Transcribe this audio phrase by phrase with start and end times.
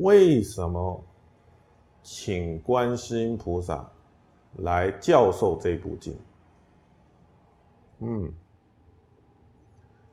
[0.00, 1.04] 为什么
[2.02, 3.88] 请观世音菩萨
[4.58, 6.16] 来教授这部经？
[7.98, 8.32] 嗯，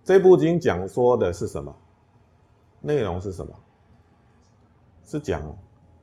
[0.03, 1.75] 这部经讲说的是什么？
[2.81, 3.53] 内容是什么？
[5.03, 5.41] 是讲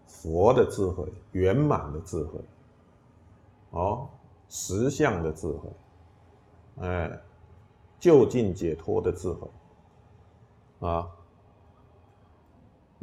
[0.07, 2.41] 佛的智慧，圆满的智慧，
[3.71, 4.09] 哦，
[4.49, 5.71] 实相的智慧，
[6.87, 7.21] 哎，
[7.99, 9.49] 就近解脱的智慧，
[10.89, 11.11] 啊。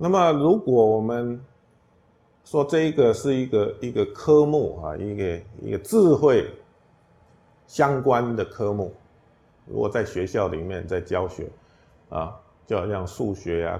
[0.01, 1.37] 那么，如果我们
[2.45, 6.49] 说这一个是一个一个科目啊，一个一个智慧
[7.67, 8.93] 相关的科目，
[9.65, 11.49] 如果在学校里面在教学
[12.07, 12.33] 啊，
[12.65, 13.77] 就好像数学呀、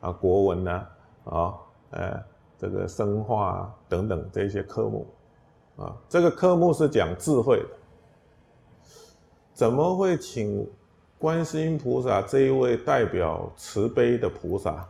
[0.00, 0.86] 啊国文呐
[1.24, 1.54] 啊，
[1.90, 2.20] 呃，
[2.58, 5.06] 这个生化啊等等这些科目
[5.76, 7.68] 啊，这个科目是讲智慧的，
[9.54, 10.68] 怎么会请
[11.16, 14.84] 观世音菩萨这一位代表慈悲的菩萨？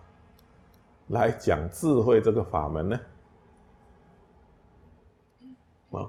[1.10, 3.00] 来讲智慧这个法门呢？
[5.90, 6.06] 啊，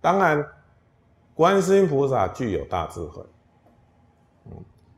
[0.00, 0.44] 当然，
[1.34, 3.24] 观世音菩萨具有大智慧，
[4.46, 4.52] 嗯，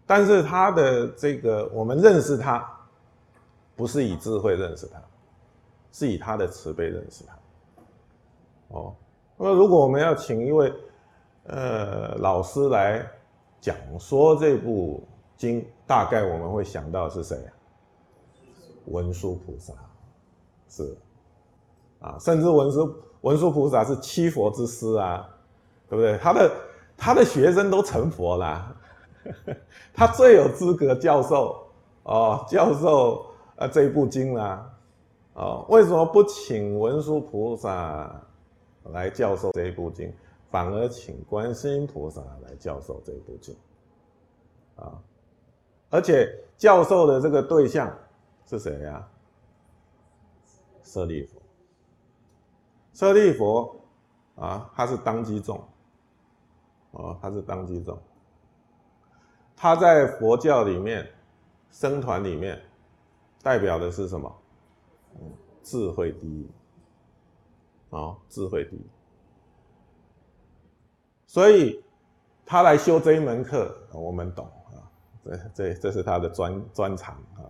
[0.06, 2.66] 但是他的这个我们认识他，
[3.76, 5.00] 不是以智慧认识他，
[5.92, 7.38] 是以他的慈悲认识他。
[8.68, 8.94] 哦，
[9.36, 10.72] 那么如果我们要请一位
[11.44, 13.06] 呃老师来
[13.60, 17.52] 讲说这部经，大概我们会想到是谁啊？
[18.86, 19.72] 文殊菩萨
[20.68, 20.96] 是
[22.00, 25.28] 啊，甚至文殊文殊菩萨是七佛之师啊，
[25.88, 26.18] 对不对？
[26.18, 26.52] 他的
[26.96, 28.76] 他的学生都成佛了，
[29.94, 31.64] 他最有资格教授
[32.02, 34.68] 哦，教授啊这部经啦，
[35.34, 38.20] 哦，为什么不请文殊菩萨
[38.90, 40.12] 来教授这一部经，
[40.50, 43.54] 反而请观世音菩萨来教授这一部经？
[44.76, 44.98] 啊，
[45.90, 47.94] 而且教授的这个对象。
[48.46, 49.08] 是谁呀？
[50.82, 51.40] 舍利佛。
[52.92, 53.74] 舍利佛
[54.36, 55.62] 啊，他是当机众，
[56.90, 57.98] 哦，他是当机众。
[59.56, 61.08] 他在佛教里面，
[61.70, 62.60] 僧团里面，
[63.42, 64.30] 代表的是什么？
[65.62, 66.50] 智慧第一，
[67.90, 68.86] 啊，智慧第一。
[71.26, 71.82] 所以
[72.44, 74.84] 他来修这一门课，我们懂啊，
[75.24, 77.48] 这这这是他的专专长啊。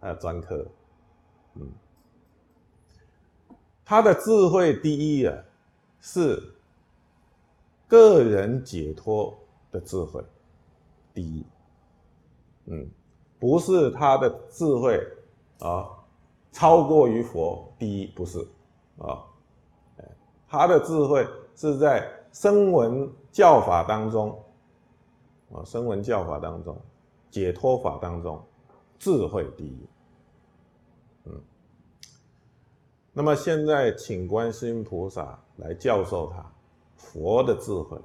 [0.00, 0.66] 还有专科，
[1.54, 1.70] 嗯，
[3.84, 5.36] 他的智慧第一啊，
[6.00, 6.42] 是
[7.86, 9.36] 个人解脱
[9.70, 10.24] 的智慧
[11.12, 11.44] 第一，
[12.64, 12.88] 嗯，
[13.38, 14.98] 不是他的智慧
[15.58, 15.90] 啊
[16.50, 18.38] 超过于佛第一，不是
[18.98, 19.22] 啊，
[20.48, 24.42] 他的智慧是在声闻教法当中
[25.52, 26.74] 啊，声闻教法当中，
[27.30, 28.42] 解脱法当中。
[29.00, 29.88] 智慧第一，
[31.24, 31.42] 嗯，
[33.14, 36.44] 那么现在请观世音菩萨来教授他
[36.96, 37.98] 佛的智慧，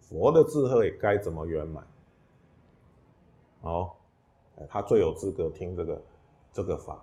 [0.00, 1.86] 佛的智慧该怎么圆满？
[3.62, 3.90] 哦，
[4.68, 6.02] 他最有资格听这个
[6.52, 7.02] 这个法，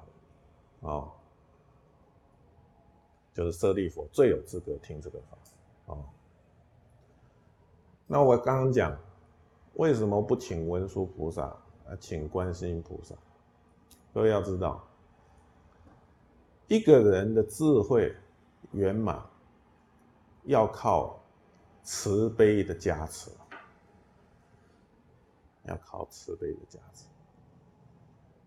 [0.82, 1.12] 哦，
[3.34, 5.38] 就是舍利佛最有资格听这个法，
[5.88, 6.06] 哦，
[8.06, 8.96] 那我刚刚讲，
[9.74, 11.58] 为什么不请文殊菩萨？
[11.90, 13.16] 啊，请观世音菩萨。
[14.14, 14.86] 各位要知道，
[16.68, 18.14] 一个人的智慧
[18.72, 19.24] 圆满，
[20.44, 21.18] 要靠
[21.84, 23.32] 慈悲的加持，
[25.64, 27.06] 要靠慈悲的加持。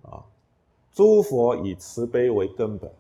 [0.09, 0.23] 啊，
[0.93, 2.93] 诸佛以慈悲为根本，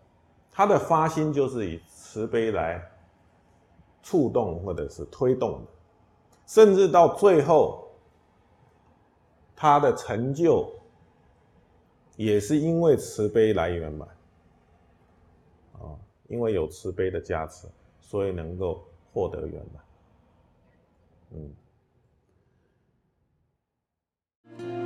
[0.50, 2.82] 他的发心就是以慈悲来
[4.02, 5.66] 触动或者是推动的，
[6.46, 7.86] 甚至到最后。
[9.62, 10.72] 他的成就
[12.16, 14.08] 也是因为慈悲来圆满，
[15.74, 15.92] 啊，
[16.28, 17.68] 因为有慈悲的加持，
[18.00, 19.84] 所以能够获得圆满，
[24.56, 24.79] 嗯。